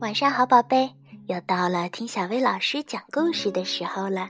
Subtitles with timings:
[0.00, 0.90] 晚上好，宝贝，
[1.28, 4.28] 又到了听小薇老师讲故事的时候了。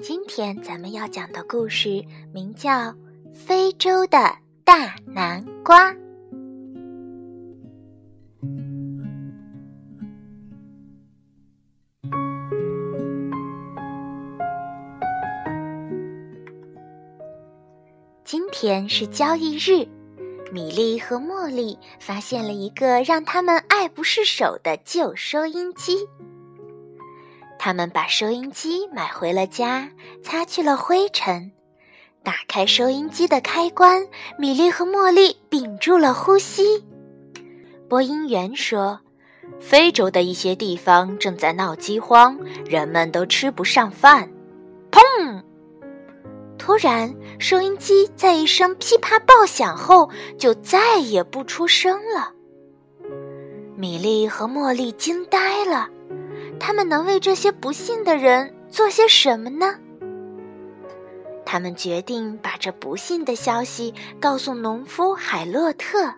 [0.00, 2.70] 今天咱们要讲的故事名叫
[3.32, 4.18] 《非洲的
[4.62, 5.92] 大南瓜》。
[18.32, 19.86] 今天是交易日。
[20.50, 26.08] 米莉和茉莉发现了一个让他们爱不释手的旧收音机。
[27.58, 29.90] 他们把收音机买回了家，
[30.22, 31.52] 擦去了灰尘，
[32.22, 34.08] 打开收音机的开关。
[34.38, 36.82] 米莉和茉莉屏住了呼吸。
[37.86, 38.98] 播音员说
[39.60, 44.32] ：“非洲的一些地方正在闹饥荒，人们都吃不上饭。”
[44.90, 45.42] 砰！
[46.64, 52.32] 突然，收音机在一声噼啪爆响后，就再也不出声了。
[53.74, 55.88] 米莉和茉莉惊呆了，
[56.60, 59.74] 他们能为这些不幸的人做些什么呢？
[61.44, 66.14] 他们决定把这不幸的消息告诉农夫海洛特。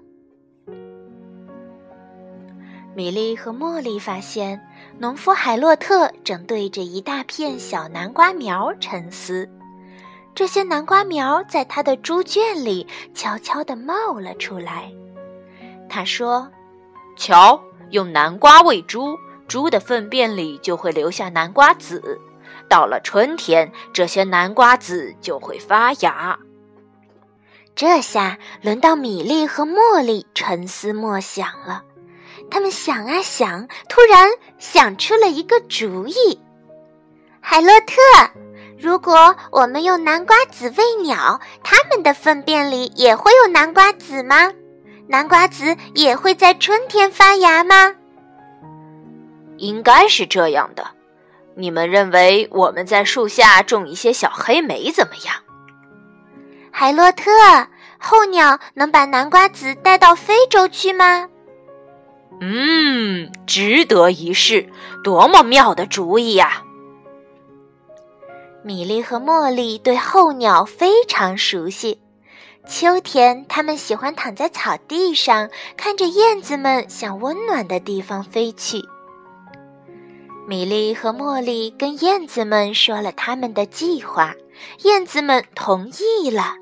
[2.94, 4.60] 米莉和茉莉发现，
[4.98, 9.48] 农夫海洛特正对着一大片小南瓜苗沉思。
[10.34, 14.90] 这些南瓜苗在他的猪圈里悄悄地冒了出来。
[15.88, 16.50] 他说
[17.16, 22.20] ：“瞧，用南瓜喂猪，猪的粪便里就会留下南瓜籽。
[22.68, 26.36] 到了春天，这些南瓜籽就会发芽。”
[27.76, 31.82] 这下轮到米粒和茉莉沉思默想了。
[32.50, 36.40] 他们想啊想，突然想出了一个主意：
[37.40, 37.94] 海洛特。
[38.78, 44.52] 如果我们用南瓜籽喂鸟，它们的粪便里也会有南瓜籽吗？
[45.06, 47.94] 南瓜籽也会在春天发芽吗？
[49.58, 50.84] 应该是这样的。
[51.56, 55.34] 你们认为我们在树下种一些小黑莓怎么样？
[56.72, 57.30] 海洛特，
[57.98, 61.28] 候鸟能把南瓜籽带到非洲去吗？
[62.40, 64.68] 嗯，值得一试，
[65.04, 66.63] 多么妙的主意呀！
[68.66, 72.00] 米莉和茉莉对候鸟非常熟悉。
[72.66, 78.82] 秋天，它们喜欢躺在草地上，看着燕子们向温暖的地方飞去。
[80.48, 84.34] 米莉和茉莉跟燕子们说了他们的计划，
[84.84, 85.90] 燕子们同
[86.22, 86.54] 意了。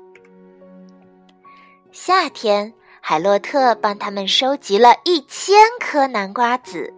[1.93, 6.93] 夏天，海洛特帮他们收集了一千颗南瓜籽。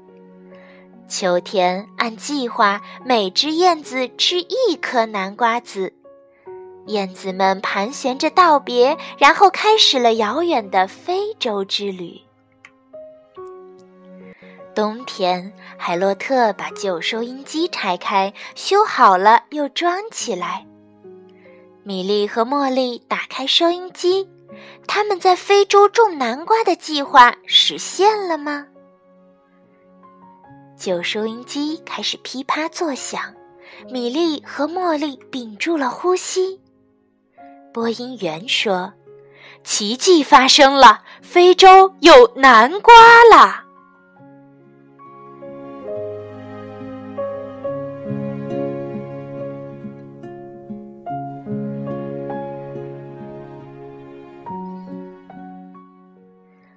[1.08, 5.94] 秋天按计划，每只燕子吃一颗南瓜籽。
[6.88, 12.22] 燕子们盘旋着道别，然后开始了遥远的非洲之旅。
[14.74, 20.66] 冬天，海洛特把旧收音机拆开，修好了又装起来。
[21.84, 24.28] 米莉和茉莉打开收音机，
[24.88, 28.68] 他们在非洲种南瓜的计划实现了吗？
[30.78, 33.34] 旧收音机开始噼啪作响，
[33.90, 36.59] 米莉和茉莉屏住了呼吸。
[37.74, 38.94] 播音员说
[39.63, 42.94] ：“奇迹发生了，非洲有南瓜
[43.31, 43.63] 了。”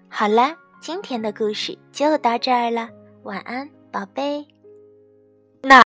[0.09, 2.89] 好了，今天的故事就到这儿了，
[3.23, 3.69] 晚安。
[3.91, 4.58] 宝贝。